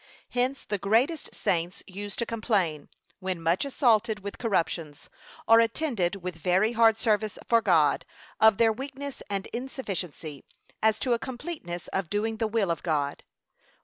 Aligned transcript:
Hence 0.31 0.63
the 0.63 0.79
greatest 0.79 1.35
saints 1.35 1.83
use 1.85 2.15
to 2.15 2.25
complain, 2.25 2.89
when 3.19 3.39
much 3.39 3.65
assaulted 3.65 4.21
with 4.21 4.39
corruptions, 4.39 5.11
or 5.47 5.59
attended 5.59 6.15
with 6.23 6.37
very 6.37 6.71
hard 6.71 6.97
service 6.97 7.37
for 7.47 7.61
God, 7.61 8.03
of 8.39 8.57
their 8.57 8.73
weakness 8.73 9.21
and 9.29 9.45
insufficiency, 9.53 10.43
as 10.81 10.97
to 10.97 11.13
a 11.13 11.19
completeness 11.19 11.87
of 11.89 12.09
doing 12.09 12.37
the 12.37 12.47
will 12.47 12.71
of 12.71 12.81
God. 12.81 13.21